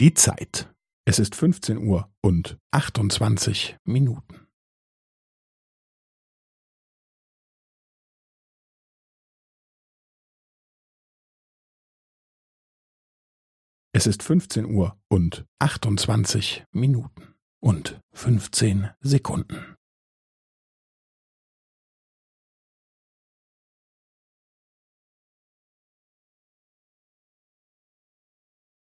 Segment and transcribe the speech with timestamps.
[0.00, 0.72] Die Zeit.
[1.06, 4.46] Es ist 15 Uhr und 28 Minuten.
[13.92, 19.74] Es ist 15 Uhr und 28 Minuten und 15 Sekunden.